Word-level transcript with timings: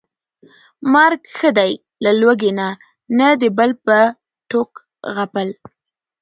مرګ 0.93 1.21
ښه 1.37 1.49
دى 1.57 1.71
له 2.03 2.11
لوږې 2.19 2.51
نه، 2.59 2.67
نه 3.17 3.27
د 3.41 3.43
بل 3.57 3.71
په 3.85 3.97
ټوک 4.49 4.71
غپل 5.15 5.49